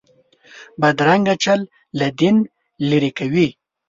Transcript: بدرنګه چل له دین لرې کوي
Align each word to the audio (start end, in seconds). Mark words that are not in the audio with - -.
بدرنګه 0.81 1.35
چل 1.43 1.61
له 1.99 2.07
دین 2.19 2.35
لرې 2.89 3.11
کوي 3.17 3.47